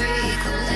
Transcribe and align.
freak 0.00 0.69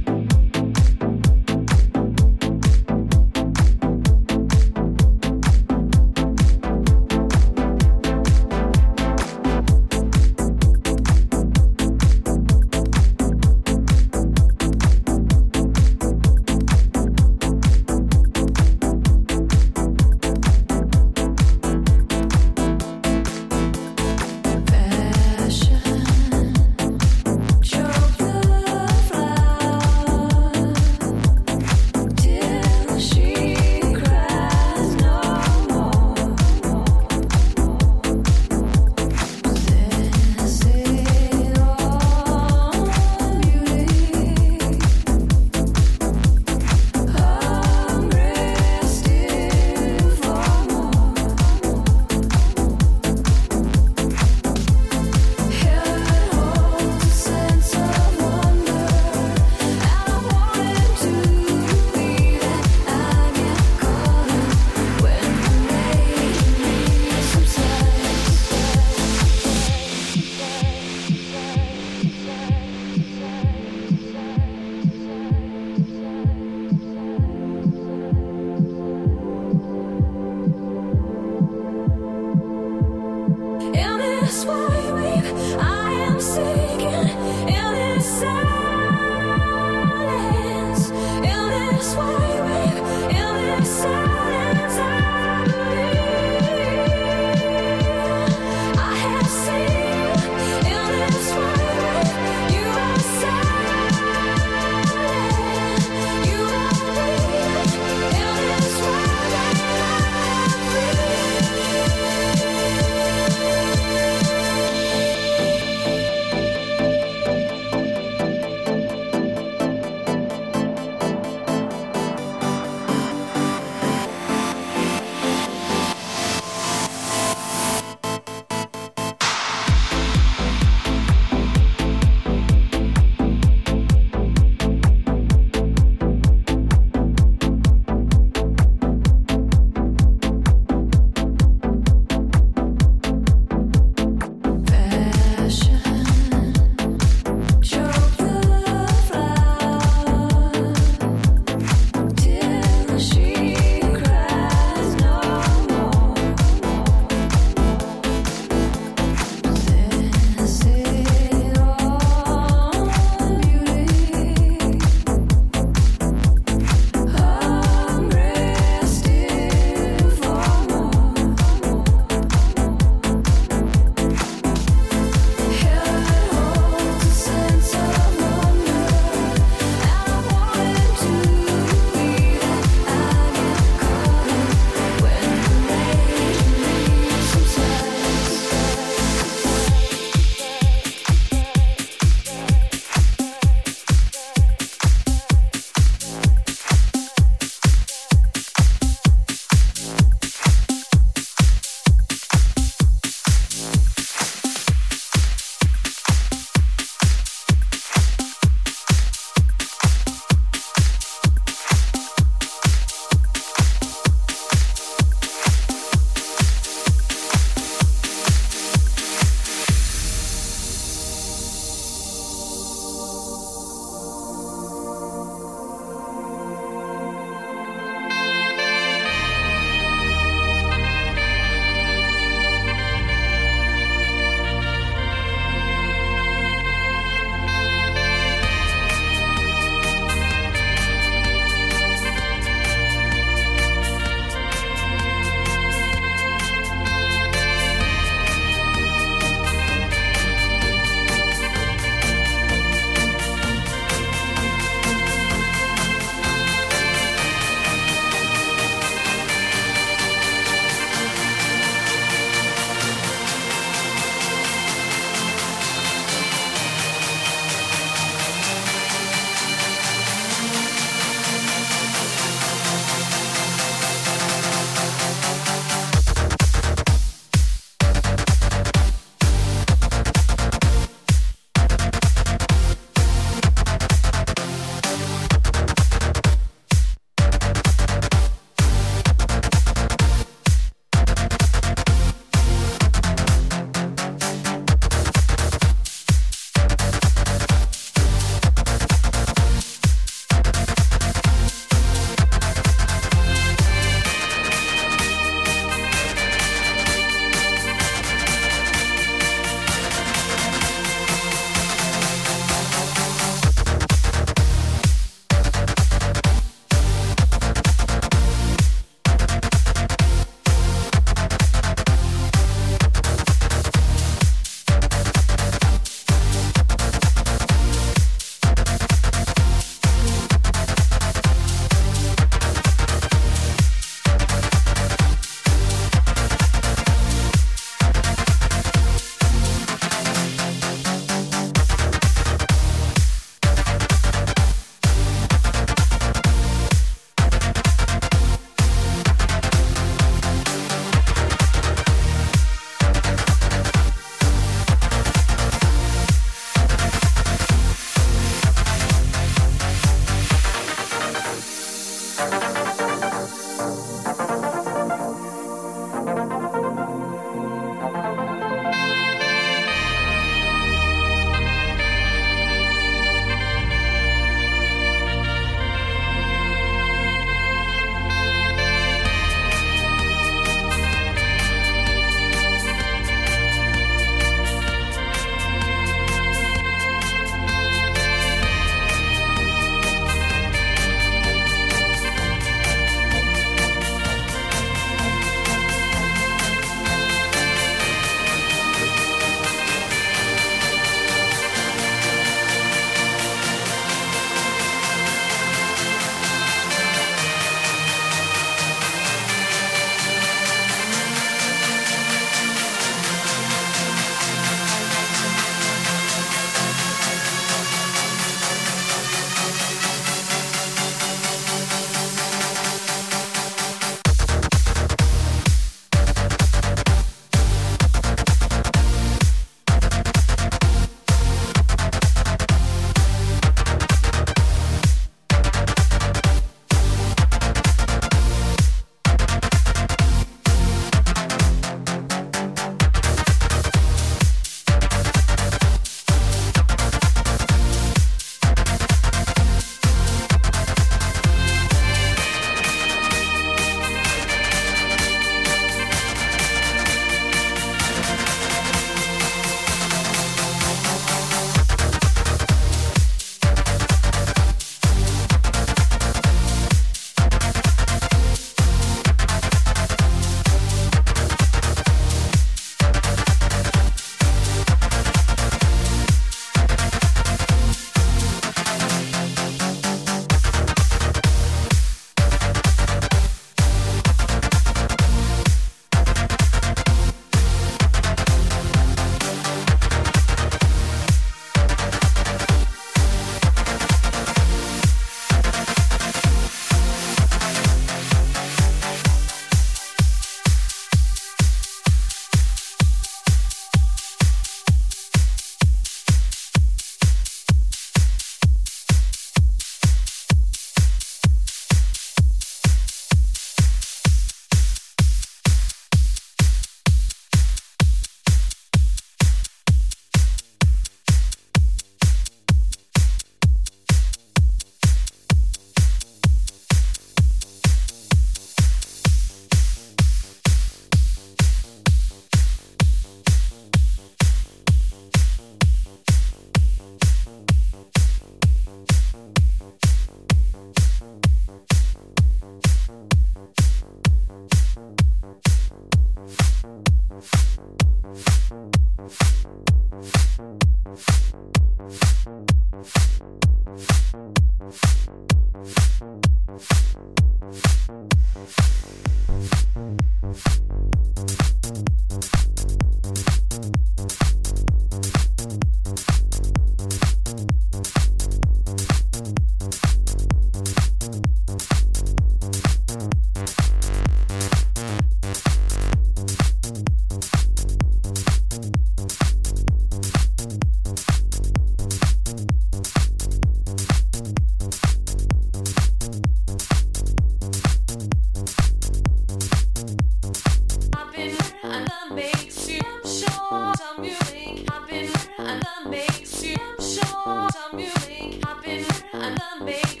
baby. 599.71 600.00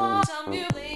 Thank 0.00 0.54
you. 0.54 0.89